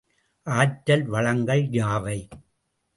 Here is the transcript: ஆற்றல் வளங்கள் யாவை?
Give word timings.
ஆற்றல் 0.47 1.05
வளங்கள் 1.05 1.63
யாவை? 1.71 2.19